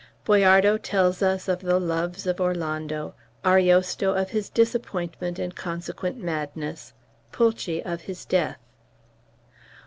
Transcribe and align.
Boiardo 0.25 0.79
tells 0.81 1.21
us 1.21 1.47
of 1.47 1.59
the 1.59 1.77
loves 1.79 2.25
of 2.25 2.41
Orlando, 2.41 3.13
Ariosto 3.45 4.15
of 4.15 4.31
his 4.31 4.49
disappointment 4.49 5.37
and 5.37 5.55
consequent 5.55 6.17
madness, 6.17 6.93
Pulci 7.31 7.83
of 7.83 8.01
his 8.01 8.25
death. 8.25 8.57